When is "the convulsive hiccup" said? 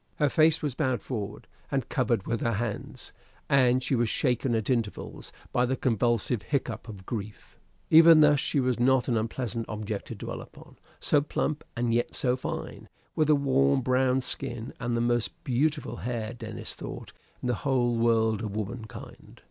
5.67-6.89